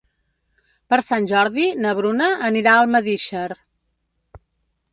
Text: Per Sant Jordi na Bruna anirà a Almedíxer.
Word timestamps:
Per 0.93 0.97
Sant 1.07 1.27
Jordi 1.31 1.67
na 1.85 1.93
Bruna 1.99 2.29
anirà 2.49 2.73
a 2.77 2.81
Almedíxer. 2.87 3.47